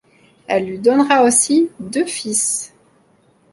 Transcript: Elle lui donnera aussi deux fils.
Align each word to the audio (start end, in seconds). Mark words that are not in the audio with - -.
Elle 0.47 0.65
lui 0.65 0.79
donnera 0.79 1.21
aussi 1.21 1.69
deux 1.79 2.07
fils. 2.07 2.73